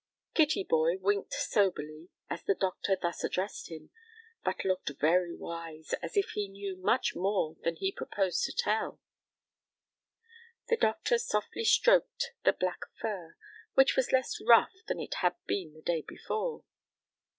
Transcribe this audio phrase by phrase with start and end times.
[0.33, 3.91] Kittyboy winked soberly, as the doctor thus addressed him,
[4.43, 8.99] but looked very wise, as if he knew much more than he proposed to tell.
[10.69, 13.37] The doctor softly stroked the black fur,
[13.75, 16.63] which was less rough than it had been the day before.